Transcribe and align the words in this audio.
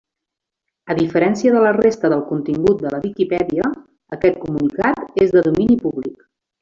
A 0.93 0.95
diferència 0.99 1.51
de 1.55 1.59
la 1.65 1.73
resta 1.77 2.11
del 2.13 2.23
contingut 2.31 2.81
de 2.85 2.93
la 2.95 3.01
Viquipèdia, 3.03 3.67
aquest 4.19 4.41
comunicat 4.47 5.15
és 5.27 5.37
de 5.37 5.45
domini 5.51 5.79
públic. 5.87 6.27